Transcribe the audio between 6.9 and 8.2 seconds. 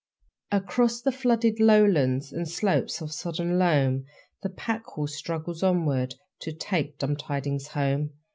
dumb tidings home.